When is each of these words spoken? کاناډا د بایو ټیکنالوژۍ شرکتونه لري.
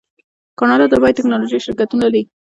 کاناډا 0.59 0.85
د 0.89 0.93
بایو 1.01 1.15
ټیکنالوژۍ 1.17 1.59
شرکتونه 1.65 2.01
لري. 2.09 2.21